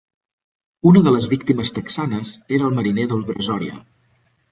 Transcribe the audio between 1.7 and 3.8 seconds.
texanes era el mariner del "Brazoria".